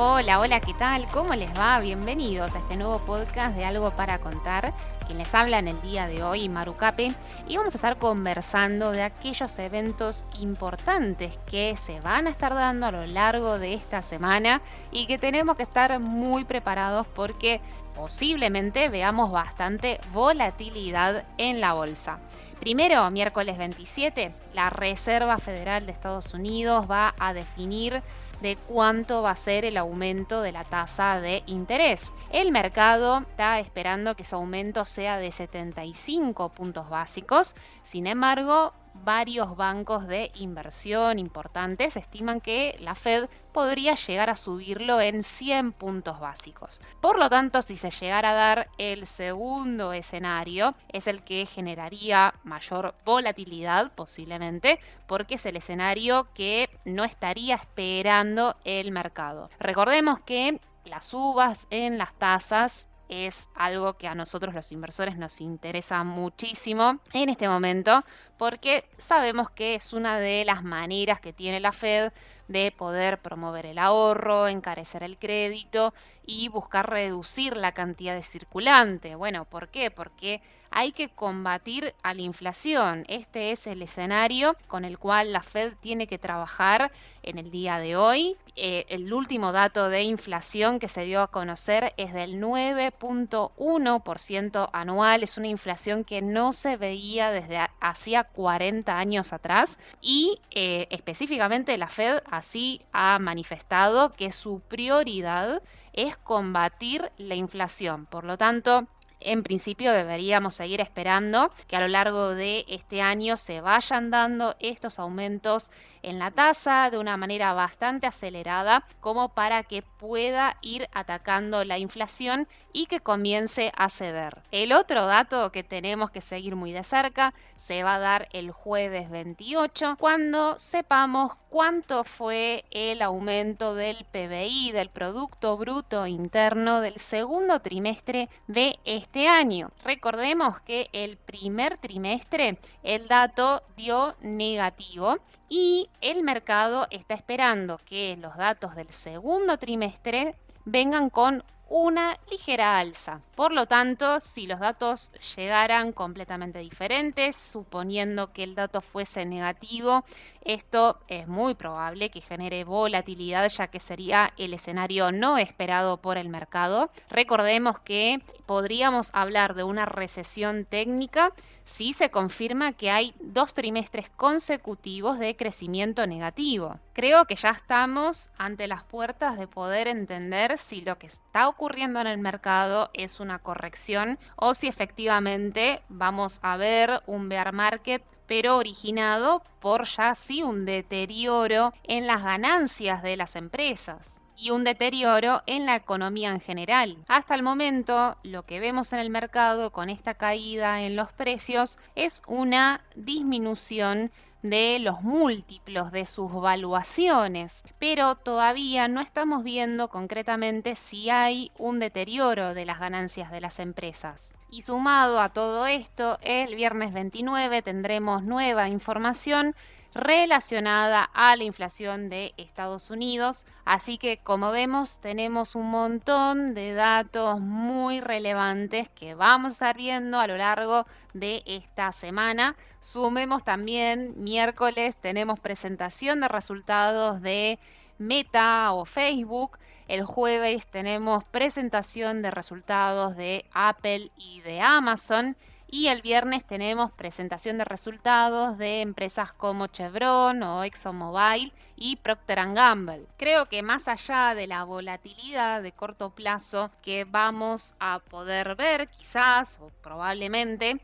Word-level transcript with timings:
Hola, 0.00 0.38
hola, 0.38 0.60
¿qué 0.60 0.74
tal? 0.74 1.08
¿Cómo 1.08 1.34
les 1.34 1.52
va? 1.58 1.80
Bienvenidos 1.80 2.54
a 2.54 2.60
este 2.60 2.76
nuevo 2.76 3.00
podcast 3.00 3.56
de 3.56 3.64
Algo 3.64 3.90
para 3.96 4.20
Contar. 4.20 4.72
Quien 5.04 5.18
les 5.18 5.34
habla 5.34 5.58
en 5.58 5.66
el 5.66 5.80
día 5.82 6.06
de 6.06 6.22
hoy, 6.22 6.48
Marucape, 6.48 7.12
y 7.48 7.56
vamos 7.56 7.74
a 7.74 7.78
estar 7.78 7.98
conversando 7.98 8.92
de 8.92 9.02
aquellos 9.02 9.58
eventos 9.58 10.24
importantes 10.38 11.36
que 11.50 11.74
se 11.74 11.98
van 11.98 12.28
a 12.28 12.30
estar 12.30 12.54
dando 12.54 12.86
a 12.86 12.92
lo 12.92 13.06
largo 13.08 13.58
de 13.58 13.74
esta 13.74 14.02
semana 14.02 14.62
y 14.92 15.08
que 15.08 15.18
tenemos 15.18 15.56
que 15.56 15.64
estar 15.64 15.98
muy 15.98 16.44
preparados 16.44 17.04
porque 17.08 17.60
posiblemente 17.96 18.90
veamos 18.90 19.32
bastante 19.32 19.98
volatilidad 20.12 21.24
en 21.38 21.60
la 21.60 21.72
bolsa. 21.72 22.20
Primero, 22.60 23.10
miércoles 23.10 23.58
27, 23.58 24.32
la 24.54 24.70
Reserva 24.70 25.38
Federal 25.38 25.86
de 25.86 25.92
Estados 25.92 26.34
Unidos 26.34 26.88
va 26.88 27.16
a 27.18 27.32
definir 27.32 28.00
de 28.40 28.56
cuánto 28.56 29.22
va 29.22 29.30
a 29.30 29.36
ser 29.36 29.64
el 29.64 29.76
aumento 29.76 30.42
de 30.42 30.52
la 30.52 30.64
tasa 30.64 31.20
de 31.20 31.42
interés. 31.46 32.12
El 32.30 32.52
mercado 32.52 33.18
está 33.30 33.58
esperando 33.58 34.14
que 34.14 34.22
ese 34.22 34.34
aumento 34.34 34.84
sea 34.84 35.18
de 35.18 35.32
75 35.32 36.50
puntos 36.50 36.88
básicos, 36.88 37.54
sin 37.84 38.06
embargo, 38.06 38.72
varios 39.04 39.56
bancos 39.56 40.06
de 40.06 40.30
inversión 40.34 41.18
importantes 41.18 41.96
estiman 41.96 42.40
que 42.40 42.76
la 42.80 42.94
Fed 42.94 43.28
podría 43.52 43.94
llegar 43.94 44.30
a 44.30 44.36
subirlo 44.36 45.00
en 45.00 45.22
100 45.22 45.72
puntos 45.72 46.20
básicos. 46.20 46.80
Por 47.00 47.18
lo 47.18 47.28
tanto, 47.28 47.62
si 47.62 47.76
se 47.76 47.90
llegara 47.90 48.30
a 48.30 48.34
dar 48.34 48.68
el 48.78 49.06
segundo 49.06 49.92
escenario, 49.92 50.74
es 50.92 51.06
el 51.06 51.24
que 51.24 51.46
generaría 51.46 52.34
mayor 52.44 52.94
volatilidad 53.04 53.92
posiblemente, 53.92 54.78
porque 55.06 55.36
es 55.36 55.46
el 55.46 55.56
escenario 55.56 56.28
que 56.34 56.68
no 56.84 57.04
estaría 57.04 57.56
esperando 57.56 58.56
el 58.64 58.92
mercado. 58.92 59.50
Recordemos 59.58 60.20
que 60.20 60.60
las 60.84 61.06
subas 61.06 61.66
en 61.70 61.98
las 61.98 62.14
tasas 62.14 62.88
es 63.08 63.48
algo 63.54 63.94
que 63.94 64.06
a 64.06 64.14
nosotros 64.14 64.54
los 64.54 64.70
inversores 64.70 65.16
nos 65.16 65.40
interesa 65.40 66.04
muchísimo 66.04 67.00
en 67.12 67.28
este 67.28 67.48
momento 67.48 68.04
porque 68.38 68.84
sabemos 68.96 69.50
que 69.50 69.74
es 69.74 69.92
una 69.92 70.18
de 70.18 70.44
las 70.44 70.62
maneras 70.62 71.20
que 71.20 71.32
tiene 71.32 71.60
la 71.60 71.72
Fed 71.72 72.12
de 72.48 72.72
poder 72.72 73.18
promover 73.18 73.66
el 73.66 73.78
ahorro, 73.78 74.48
encarecer 74.48 75.02
el 75.02 75.18
crédito 75.18 75.94
y 76.26 76.48
buscar 76.48 76.90
reducir 76.90 77.56
la 77.56 77.72
cantidad 77.72 78.14
de 78.14 78.22
circulante. 78.22 79.14
Bueno, 79.14 79.44
¿por 79.44 79.68
qué? 79.68 79.90
Porque 79.90 80.42
hay 80.70 80.92
que 80.92 81.08
combatir 81.08 81.94
a 82.02 82.14
la 82.14 82.22
inflación. 82.22 83.04
Este 83.08 83.50
es 83.52 83.66
el 83.66 83.82
escenario 83.82 84.56
con 84.66 84.84
el 84.84 84.98
cual 84.98 85.32
la 85.32 85.42
Fed 85.42 85.72
tiene 85.80 86.06
que 86.06 86.18
trabajar 86.18 86.92
en 87.22 87.38
el 87.38 87.50
día 87.50 87.78
de 87.78 87.96
hoy. 87.96 88.36
Eh, 88.56 88.84
el 88.88 89.10
último 89.12 89.52
dato 89.52 89.88
de 89.88 90.02
inflación 90.02 90.78
que 90.78 90.88
se 90.88 91.04
dio 91.04 91.22
a 91.22 91.28
conocer 91.28 91.94
es 91.96 92.12
del 92.12 92.40
9.1% 92.40 94.70
anual. 94.72 95.22
Es 95.22 95.36
una 95.36 95.46
inflación 95.48 96.04
que 96.04 96.22
no 96.22 96.52
se 96.52 96.76
veía 96.76 97.30
desde 97.30 97.58
hacía 97.80 98.24
40 98.24 98.98
años 98.98 99.32
atrás 99.32 99.78
y 100.00 100.40
eh, 100.50 100.88
específicamente 100.90 101.78
la 101.78 101.88
Fed 101.88 102.22
así 102.38 102.80
ha 102.92 103.18
manifestado 103.18 104.12
que 104.12 104.32
su 104.32 104.60
prioridad 104.60 105.62
es 105.92 106.16
combatir 106.16 107.12
la 107.18 107.34
inflación. 107.34 108.06
Por 108.06 108.24
lo 108.24 108.38
tanto, 108.38 108.86
en 109.20 109.42
principio 109.42 109.92
deberíamos 109.92 110.54
seguir 110.54 110.80
esperando 110.80 111.50
que 111.66 111.76
a 111.76 111.80
lo 111.80 111.88
largo 111.88 112.30
de 112.30 112.64
este 112.68 113.02
año 113.02 113.36
se 113.36 113.60
vayan 113.60 114.10
dando 114.10 114.56
estos 114.60 114.98
aumentos 114.98 115.70
en 116.02 116.18
la 116.18 116.30
tasa 116.30 116.90
de 116.90 116.98
una 116.98 117.16
manera 117.16 117.52
bastante 117.52 118.06
acelerada 118.06 118.84
como 119.00 119.30
para 119.30 119.62
que 119.62 119.82
pueda 119.82 120.56
ir 120.62 120.88
atacando 120.92 121.64
la 121.64 121.78
inflación 121.78 122.48
y 122.72 122.86
que 122.86 123.00
comience 123.00 123.72
a 123.76 123.88
ceder. 123.88 124.42
El 124.52 124.72
otro 124.72 125.06
dato 125.06 125.50
que 125.50 125.64
tenemos 125.64 126.10
que 126.10 126.20
seguir 126.20 126.54
muy 126.54 126.72
de 126.72 126.84
cerca 126.84 127.34
se 127.56 127.82
va 127.82 127.96
a 127.96 127.98
dar 127.98 128.28
el 128.32 128.52
jueves 128.52 129.10
28 129.10 129.96
cuando 129.98 130.58
sepamos 130.58 131.32
cuánto 131.48 132.04
fue 132.04 132.64
el 132.70 133.02
aumento 133.02 133.74
del 133.74 134.04
PBI, 134.12 134.72
del 134.72 134.90
Producto 134.90 135.56
Bruto 135.56 136.06
Interno 136.06 136.80
del 136.80 136.98
segundo 136.98 137.60
trimestre 137.60 138.28
de 138.46 138.78
este 138.84 139.07
año. 139.16 139.70
Recordemos 139.84 140.60
que 140.60 140.90
el 140.92 141.16
primer 141.16 141.78
trimestre 141.78 142.58
el 142.82 143.08
dato 143.08 143.62
dio 143.76 144.14
negativo 144.20 145.18
y 145.48 145.88
el 146.00 146.22
mercado 146.22 146.86
está 146.90 147.14
esperando 147.14 147.80
que 147.84 148.16
los 148.16 148.36
datos 148.36 148.74
del 148.76 148.90
segundo 148.90 149.56
trimestre 149.56 150.36
vengan 150.64 151.08
con 151.10 151.42
una 151.68 152.18
ligera 152.30 152.78
alza. 152.78 153.20
Por 153.34 153.52
lo 153.52 153.66
tanto, 153.66 154.20
si 154.20 154.46
los 154.46 154.58
datos 154.58 155.12
llegaran 155.36 155.92
completamente 155.92 156.58
diferentes, 156.60 157.36
suponiendo 157.36 158.32
que 158.32 158.42
el 158.42 158.54
dato 158.54 158.80
fuese 158.80 159.24
negativo, 159.26 160.04
esto 160.42 160.98
es 161.08 161.28
muy 161.28 161.54
probable 161.54 162.10
que 162.10 162.22
genere 162.22 162.64
volatilidad 162.64 163.48
ya 163.50 163.66
que 163.66 163.80
sería 163.80 164.32
el 164.38 164.54
escenario 164.54 165.12
no 165.12 165.36
esperado 165.36 165.98
por 165.98 166.16
el 166.16 166.30
mercado. 166.30 166.90
Recordemos 167.10 167.78
que 167.80 168.22
podríamos 168.46 169.10
hablar 169.12 169.54
de 169.54 169.64
una 169.64 169.84
recesión 169.84 170.64
técnica 170.64 171.32
si 171.64 171.92
se 171.92 172.10
confirma 172.10 172.72
que 172.72 172.90
hay 172.90 173.14
dos 173.20 173.52
trimestres 173.52 174.08
consecutivos 174.08 175.18
de 175.18 175.36
crecimiento 175.36 176.06
negativo. 176.06 176.80
Creo 176.94 177.26
que 177.26 177.36
ya 177.36 177.50
estamos 177.50 178.30
ante 178.38 178.66
las 178.66 178.84
puertas 178.84 179.38
de 179.38 179.46
poder 179.46 179.86
entender 179.86 180.56
si 180.56 180.80
lo 180.80 180.98
que 180.98 181.08
está 181.08 181.46
ocurriendo 181.46 181.57
en 181.60 182.06
el 182.06 182.18
mercado 182.18 182.90
es 182.94 183.20
una 183.20 183.40
corrección 183.40 184.18
o 184.36 184.54
si 184.54 184.68
efectivamente 184.68 185.82
vamos 185.88 186.38
a 186.42 186.56
ver 186.56 187.02
un 187.06 187.28
bear 187.28 187.52
market 187.52 188.02
pero 188.26 188.58
originado 188.58 189.42
por 189.60 189.84
ya 189.84 190.14
sí 190.14 190.42
un 190.42 190.64
deterioro 190.64 191.72
en 191.84 192.06
las 192.06 192.22
ganancias 192.22 193.02
de 193.02 193.16
las 193.16 193.36
empresas 193.36 194.22
y 194.36 194.50
un 194.50 194.62
deterioro 194.62 195.42
en 195.46 195.66
la 195.66 195.74
economía 195.74 196.30
en 196.30 196.40
general. 196.40 196.98
Hasta 197.08 197.34
el 197.34 197.42
momento, 197.42 198.16
lo 198.22 198.44
que 198.44 198.60
vemos 198.60 198.92
en 198.92 199.00
el 199.00 199.10
mercado 199.10 199.72
con 199.72 199.90
esta 199.90 200.14
caída 200.14 200.82
en 200.82 200.94
los 200.94 201.12
precios 201.12 201.78
es 201.96 202.22
una 202.28 202.84
disminución 202.94 204.12
de 204.42 204.78
los 204.78 205.02
múltiplos 205.02 205.90
de 205.90 206.06
sus 206.06 206.32
valuaciones, 206.32 207.64
pero 207.78 208.14
todavía 208.14 208.88
no 208.88 209.00
estamos 209.00 209.42
viendo 209.42 209.88
concretamente 209.88 210.76
si 210.76 211.10
hay 211.10 211.50
un 211.58 211.78
deterioro 211.78 212.54
de 212.54 212.64
las 212.64 212.78
ganancias 212.78 213.30
de 213.30 213.40
las 213.40 213.58
empresas. 213.58 214.34
Y 214.50 214.62
sumado 214.62 215.20
a 215.20 215.30
todo 215.30 215.66
esto, 215.66 216.18
el 216.22 216.54
viernes 216.54 216.92
29 216.92 217.62
tendremos 217.62 218.22
nueva 218.22 218.68
información 218.68 219.54
relacionada 219.94 221.04
a 221.12 221.34
la 221.36 221.44
inflación 221.44 222.08
de 222.08 222.34
Estados 222.36 222.90
Unidos. 222.90 223.46
Así 223.64 223.98
que 223.98 224.18
como 224.18 224.50
vemos 224.52 225.00
tenemos 225.00 225.54
un 225.54 225.70
montón 225.70 226.54
de 226.54 226.72
datos 226.74 227.40
muy 227.40 228.00
relevantes 228.00 228.88
que 228.90 229.14
vamos 229.14 229.50
a 229.50 229.52
estar 229.52 229.76
viendo 229.76 230.20
a 230.20 230.26
lo 230.26 230.36
largo 230.36 230.86
de 231.14 231.42
esta 231.46 231.92
semana. 231.92 232.56
Sumemos 232.80 233.44
también 233.44 234.14
miércoles 234.22 234.96
tenemos 234.96 235.40
presentación 235.40 236.20
de 236.20 236.28
resultados 236.28 237.20
de 237.22 237.58
Meta 237.98 238.72
o 238.72 238.84
Facebook. 238.84 239.58
El 239.88 240.04
jueves 240.04 240.66
tenemos 240.66 241.24
presentación 241.24 242.22
de 242.22 242.30
resultados 242.30 243.16
de 243.16 243.46
Apple 243.52 244.10
y 244.16 244.40
de 244.42 244.60
Amazon. 244.60 245.36
Y 245.70 245.88
el 245.88 246.00
viernes 246.00 246.46
tenemos 246.46 246.90
presentación 246.92 247.58
de 247.58 247.64
resultados 247.66 248.56
de 248.56 248.80
empresas 248.80 249.34
como 249.34 249.66
Chevron 249.66 250.42
o 250.42 250.64
ExxonMobil 250.64 251.52
y 251.76 251.96
Procter 251.96 252.54
Gamble. 252.54 253.04
Creo 253.18 253.50
que 253.50 253.62
más 253.62 253.86
allá 253.86 254.34
de 254.34 254.46
la 254.46 254.64
volatilidad 254.64 255.62
de 255.62 255.72
corto 255.72 256.08
plazo 256.08 256.70
que 256.80 257.04
vamos 257.04 257.74
a 257.80 257.98
poder 257.98 258.56
ver 258.56 258.88
quizás 258.88 259.58
o 259.60 259.70
probablemente, 259.82 260.80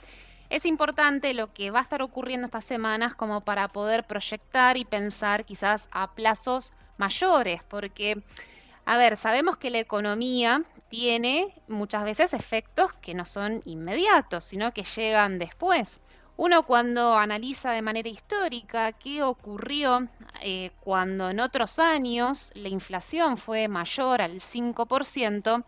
es 0.51 0.67
importante 0.67 1.33
lo 1.33 1.55
que 1.55 1.71
va 1.71 1.79
a 1.79 1.83
estar 1.83 2.03
ocurriendo 2.03 2.45
estas 2.45 2.67
semanas 2.67 3.15
como 3.15 3.41
para 3.41 3.69
poder 3.69 4.05
proyectar 4.05 4.77
y 4.77 4.85
pensar 4.85 5.47
quizás 5.47 5.89
a 5.93 6.13
plazos 6.13 6.75
mayores, 6.99 7.63
porque, 7.65 8.23
a 8.85 8.99
ver, 8.99 9.17
sabemos 9.17 9.57
que 9.57 9.71
la 9.71 9.79
economía 9.79 10.63
tiene 10.95 11.53
muchas 11.67 12.05
veces 12.05 12.33
efectos 12.35 12.93
que 12.93 13.15
no 13.15 13.25
son 13.25 13.63
inmediatos, 13.65 14.45
sino 14.45 14.73
que 14.73 14.85
llegan 14.85 15.41
después. 15.41 16.01
Uno 16.37 16.63
cuando 16.63 17.17
analiza 17.17 17.73
de 17.73 17.83
manera 17.83 18.09
histórica 18.09 18.93
qué 18.93 19.25
ocurrió 19.25 20.07
eh, 20.41 20.71
cuando 20.79 21.31
en 21.31 21.41
otros 21.41 21.81
años 21.81 22.53
la 22.55 22.69
inflación 22.69 23.39
fue 23.39 23.67
mayor 23.67 24.23
al 24.23 24.35
5%, 24.35 25.65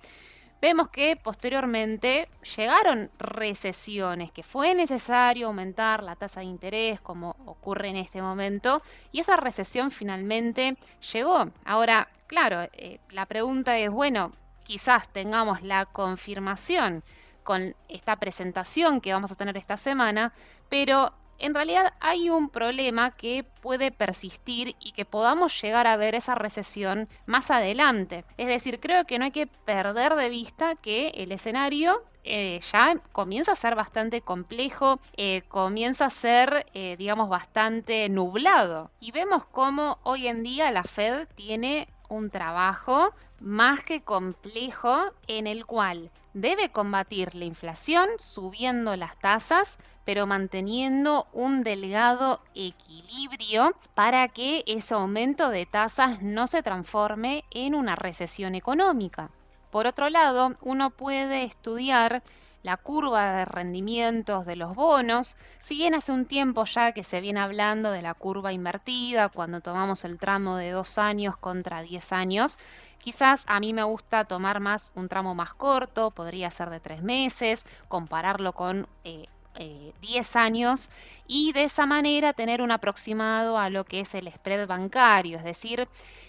vemos 0.62 0.90
que 0.90 1.16
posteriormente 1.16 2.28
llegaron 2.56 3.10
recesiones, 3.18 4.30
que 4.30 4.44
fue 4.44 4.74
necesario 4.74 5.48
aumentar 5.48 6.04
la 6.04 6.14
tasa 6.14 6.38
de 6.38 6.46
interés 6.46 7.00
como 7.00 7.34
ocurre 7.46 7.88
en 7.88 7.96
este 7.96 8.22
momento, 8.22 8.80
y 9.10 9.18
esa 9.18 9.36
recesión 9.36 9.90
finalmente 9.90 10.76
llegó. 11.12 11.50
Ahora, 11.64 12.08
claro, 12.28 12.68
eh, 12.74 13.00
la 13.10 13.26
pregunta 13.26 13.76
es, 13.76 13.90
bueno, 13.90 14.32
quizás 14.66 15.08
tengamos 15.12 15.62
la 15.62 15.86
confirmación 15.86 17.04
con 17.44 17.76
esta 17.88 18.16
presentación 18.16 19.00
que 19.00 19.12
vamos 19.12 19.30
a 19.30 19.36
tener 19.36 19.56
esta 19.56 19.76
semana, 19.76 20.32
pero 20.68 21.12
en 21.38 21.54
realidad 21.54 21.92
hay 22.00 22.30
un 22.30 22.48
problema 22.48 23.12
que 23.12 23.44
puede 23.62 23.92
persistir 23.92 24.74
y 24.80 24.92
que 24.92 25.04
podamos 25.04 25.60
llegar 25.60 25.86
a 25.86 25.96
ver 25.96 26.14
esa 26.14 26.34
recesión 26.34 27.08
más 27.26 27.50
adelante. 27.50 28.24
Es 28.38 28.48
decir, 28.48 28.80
creo 28.80 29.04
que 29.04 29.18
no 29.18 29.26
hay 29.26 29.30
que 29.30 29.46
perder 29.46 30.14
de 30.14 30.30
vista 30.30 30.74
que 30.74 31.10
el 31.10 31.30
escenario 31.30 32.02
eh, 32.24 32.58
ya 32.72 32.96
comienza 33.12 33.52
a 33.52 33.56
ser 33.56 33.76
bastante 33.76 34.22
complejo, 34.22 34.98
eh, 35.16 35.42
comienza 35.46 36.06
a 36.06 36.10
ser, 36.10 36.66
eh, 36.74 36.96
digamos, 36.98 37.28
bastante 37.28 38.08
nublado. 38.08 38.90
Y 38.98 39.12
vemos 39.12 39.44
cómo 39.44 39.98
hoy 40.02 40.26
en 40.26 40.42
día 40.42 40.72
la 40.72 40.82
Fed 40.82 41.28
tiene 41.36 41.86
un 42.08 42.30
trabajo 42.30 43.12
más 43.40 43.82
que 43.82 44.02
complejo 44.02 44.96
en 45.26 45.46
el 45.46 45.66
cual 45.66 46.10
debe 46.34 46.68
combatir 46.70 47.34
la 47.34 47.44
inflación 47.44 48.08
subiendo 48.18 48.94
las 48.96 49.18
tasas, 49.18 49.78
pero 50.04 50.26
manteniendo 50.26 51.26
un 51.32 51.64
delgado 51.64 52.40
equilibrio 52.54 53.74
para 53.94 54.28
que 54.28 54.62
ese 54.66 54.94
aumento 54.94 55.50
de 55.50 55.66
tasas 55.66 56.22
no 56.22 56.46
se 56.46 56.62
transforme 56.62 57.44
en 57.50 57.74
una 57.74 57.96
recesión 57.96 58.54
económica. 58.54 59.30
Por 59.70 59.86
otro 59.86 60.08
lado, 60.10 60.54
uno 60.60 60.90
puede 60.90 61.44
estudiar 61.44 62.22
la 62.62 62.76
curva 62.76 63.32
de 63.32 63.44
rendimientos 63.44 64.44
de 64.44 64.56
los 64.56 64.74
bonos, 64.74 65.36
si 65.60 65.76
bien 65.76 65.94
hace 65.94 66.10
un 66.10 66.26
tiempo 66.26 66.64
ya 66.64 66.90
que 66.90 67.04
se 67.04 67.20
viene 67.20 67.38
hablando 67.38 67.92
de 67.92 68.02
la 68.02 68.12
curva 68.12 68.52
invertida, 68.52 69.28
cuando 69.28 69.60
tomamos 69.60 70.04
el 70.04 70.18
tramo 70.18 70.56
de 70.56 70.72
dos 70.72 70.98
años 70.98 71.36
contra 71.36 71.82
10 71.82 72.12
años, 72.12 72.58
Quizás 72.98 73.44
a 73.46 73.60
mí 73.60 73.72
me 73.72 73.82
gusta 73.84 74.24
tomar 74.24 74.60
más 74.60 74.92
un 74.94 75.08
tramo 75.08 75.34
más 75.34 75.54
corto, 75.54 76.10
podría 76.10 76.50
ser 76.50 76.70
de 76.70 76.80
tres 76.80 77.02
meses, 77.02 77.64
compararlo 77.88 78.52
con 78.52 78.88
10 79.04 79.28
eh, 79.58 79.92
eh, 80.00 80.22
años 80.34 80.90
y 81.26 81.52
de 81.52 81.64
esa 81.64 81.86
manera 81.86 82.32
tener 82.32 82.62
un 82.62 82.72
aproximado 82.72 83.58
a 83.58 83.70
lo 83.70 83.84
que 83.84 84.00
es 84.00 84.14
el 84.14 84.30
spread 84.32 84.66
bancario, 84.66 85.38
es 85.38 85.44
decir, 85.44 85.88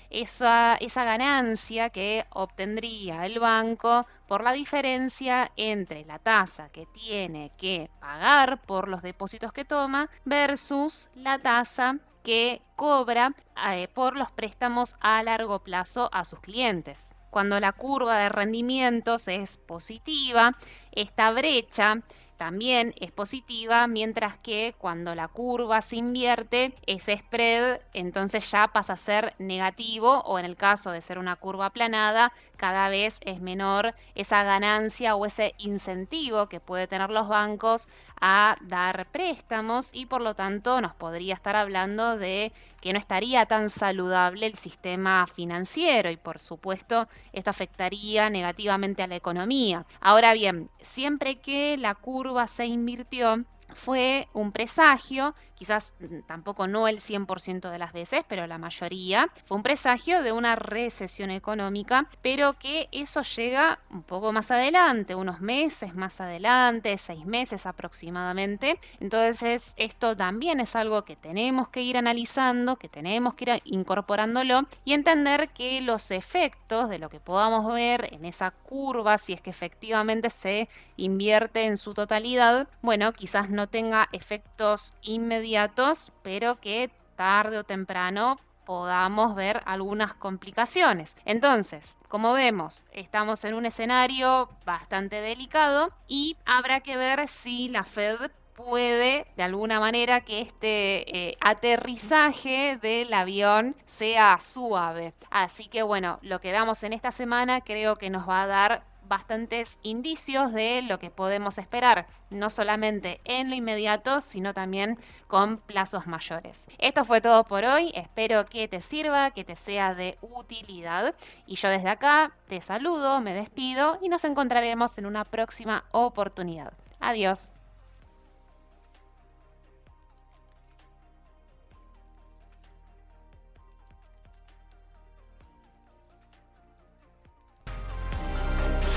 esa, 0.09 0.75
esa 0.75 1.03
ganancia 1.03 1.89
que 1.89 2.25
obtendría 2.29 3.25
el 3.25 3.39
banco 3.39 4.05
por 4.27 4.43
la 4.43 4.53
diferencia 4.53 5.51
entre 5.57 6.05
la 6.05 6.19
tasa 6.19 6.69
que 6.69 6.85
tiene 6.85 7.51
que 7.57 7.89
pagar 7.99 8.61
por 8.61 8.87
los 8.87 9.01
depósitos 9.01 9.51
que 9.51 9.65
toma 9.65 10.09
versus 10.25 11.09
la 11.15 11.39
tasa 11.39 11.97
que 12.27 12.61
cobra 12.75 13.33
eh, 13.71 13.87
por 13.93 14.17
los 14.17 14.29
préstamos 14.33 14.97
a 14.99 15.23
largo 15.23 15.59
plazo 15.59 16.09
a 16.11 16.25
sus 16.25 16.41
clientes. 16.41 17.13
Cuando 17.29 17.57
la 17.61 17.71
curva 17.71 18.19
de 18.19 18.27
rendimientos 18.27 19.29
es 19.29 19.55
positiva, 19.55 20.51
esta 20.91 21.31
brecha 21.31 22.01
también 22.35 22.93
es 22.99 23.13
positiva, 23.13 23.87
mientras 23.87 24.37
que 24.39 24.75
cuando 24.77 25.15
la 25.15 25.29
curva 25.29 25.81
se 25.81 25.95
invierte, 25.95 26.75
ese 26.85 27.17
spread 27.17 27.79
entonces 27.93 28.51
ya 28.51 28.67
pasa 28.73 28.93
a 28.93 28.97
ser 28.97 29.33
negativo 29.39 30.19
o 30.25 30.37
en 30.37 30.43
el 30.43 30.57
caso 30.57 30.91
de 30.91 30.99
ser 30.99 31.19
una 31.19 31.37
curva 31.37 31.67
aplanada, 31.67 32.33
cada 32.57 32.89
vez 32.89 33.19
es 33.21 33.39
menor 33.39 33.95
esa 34.15 34.43
ganancia 34.43 35.15
o 35.15 35.25
ese 35.25 35.53
incentivo 35.57 36.49
que 36.49 36.59
puede 36.59 36.87
tener 36.87 37.09
los 37.09 37.27
bancos 37.27 37.87
a 38.19 38.57
dar 38.61 39.07
préstamos 39.11 39.91
y 39.93 40.07
por 40.07 40.21
lo 40.21 40.33
tanto 40.35 40.81
nos 40.81 40.93
podría 40.95 41.35
estar 41.35 41.55
hablando 41.55 42.17
de 42.17 42.51
que 42.81 42.91
no 42.93 42.99
estaría 42.99 43.45
tan 43.45 43.69
saludable 43.69 44.45
el 44.45 44.55
sistema 44.55 45.25
financiero 45.27 46.09
y 46.09 46.17
por 46.17 46.39
supuesto 46.39 47.07
esto 47.31 47.49
afectaría 47.49 48.29
negativamente 48.29 49.03
a 49.03 49.07
la 49.07 49.15
economía. 49.15 49.85
Ahora 50.01 50.33
bien, 50.33 50.69
siempre 50.81 51.39
que 51.39 51.77
la 51.77 51.95
curva 51.95 52.47
se 52.47 52.65
invirtió, 52.65 53.45
fue 53.77 54.27
un 54.33 54.51
presagio, 54.51 55.35
quizás 55.55 55.93
mm, 55.99 56.21
tampoco 56.27 56.67
no 56.67 56.87
el 56.87 56.99
100% 56.99 57.69
de 57.69 57.77
las 57.77 57.93
veces, 57.93 58.23
pero 58.27 58.47
la 58.47 58.57
mayoría, 58.57 59.29
fue 59.45 59.57
un 59.57 59.63
presagio 59.63 60.23
de 60.23 60.31
una 60.31 60.55
recesión 60.55 61.31
económica, 61.31 62.07
pero 62.21 62.57
que 62.57 62.89
eso 62.91 63.21
llega 63.21 63.79
un 63.89 64.03
poco 64.03 64.33
más 64.33 64.51
adelante, 64.51 65.15
unos 65.15 65.41
meses 65.41 65.95
más 65.95 66.19
adelante, 66.19 66.97
seis 66.97 67.25
meses 67.25 67.65
aproximadamente. 67.65 68.79
Entonces 68.99 69.73
esto 69.77 70.15
también 70.15 70.59
es 70.59 70.75
algo 70.75 71.05
que 71.05 71.15
tenemos 71.15 71.69
que 71.69 71.81
ir 71.81 71.97
analizando, 71.97 72.77
que 72.77 72.89
tenemos 72.89 73.35
que 73.35 73.45
ir 73.45 73.61
incorporándolo 73.65 74.67
y 74.85 74.93
entender 74.93 75.49
que 75.49 75.81
los 75.81 76.11
efectos 76.11 76.89
de 76.89 76.99
lo 76.99 77.09
que 77.09 77.19
podamos 77.19 77.71
ver 77.73 78.13
en 78.13 78.25
esa 78.25 78.51
curva, 78.51 79.17
si 79.17 79.33
es 79.33 79.41
que 79.41 79.51
efectivamente 79.51 80.29
se 80.29 80.69
invierte 80.95 81.65
en 81.65 81.77
su 81.77 81.93
totalidad, 81.93 82.67
bueno, 82.81 83.13
quizás 83.13 83.49
no 83.49 83.66
tenga 83.67 84.09
efectos 84.11 84.93
inmediatos, 85.01 86.11
pero 86.23 86.59
que 86.59 86.91
tarde 87.15 87.57
o 87.57 87.63
temprano 87.63 88.37
podamos 88.65 89.33
ver 89.33 89.61
algunas 89.65 90.13
complicaciones. 90.13 91.15
Entonces, 91.23 91.97
como 92.09 92.33
vemos, 92.33 92.83
estamos 92.91 93.45
en 93.45 93.53
un 93.53 93.65
escenario 93.65 94.49
bastante 94.65 95.21
delicado 95.21 95.89
y 96.07 96.35
habrá 96.45 96.81
que 96.81 96.97
ver 96.97 97.29
si 97.29 97.69
la 97.69 97.85
Fed 97.85 98.29
puede 98.57 99.25
de 99.37 99.43
alguna 99.43 99.79
manera 99.79 100.19
que 100.21 100.41
este 100.41 101.29
eh, 101.29 101.37
aterrizaje 101.39 102.77
del 102.81 103.13
avión 103.13 103.75
sea 103.85 104.37
suave. 104.41 105.13
Así 105.29 105.67
que 105.67 105.83
bueno, 105.83 106.19
lo 106.21 106.41
que 106.41 106.51
vamos 106.51 106.83
en 106.83 106.91
esta 106.91 107.11
semana 107.11 107.61
creo 107.61 107.95
que 107.95 108.09
nos 108.09 108.27
va 108.27 108.41
a 108.41 108.47
dar 108.47 108.83
bastantes 109.07 109.79
indicios 109.83 110.53
de 110.53 110.81
lo 110.81 110.99
que 110.99 111.09
podemos 111.09 111.57
esperar, 111.57 112.07
no 112.29 112.49
solamente 112.49 113.21
en 113.25 113.49
lo 113.49 113.55
inmediato, 113.55 114.21
sino 114.21 114.53
también 114.53 114.97
con 115.27 115.57
plazos 115.57 116.07
mayores. 116.07 116.67
Esto 116.77 117.05
fue 117.05 117.21
todo 117.21 117.43
por 117.43 117.65
hoy, 117.65 117.91
espero 117.95 118.45
que 118.45 118.67
te 118.67 118.81
sirva, 118.81 119.31
que 119.31 119.43
te 119.43 119.55
sea 119.55 119.93
de 119.93 120.17
utilidad 120.21 121.15
y 121.45 121.55
yo 121.55 121.69
desde 121.69 121.89
acá 121.89 122.31
te 122.47 122.61
saludo, 122.61 123.21
me 123.21 123.33
despido 123.33 123.99
y 124.01 124.09
nos 124.09 124.23
encontraremos 124.23 124.97
en 124.97 125.05
una 125.05 125.25
próxima 125.25 125.85
oportunidad. 125.91 126.73
Adiós. 126.99 127.51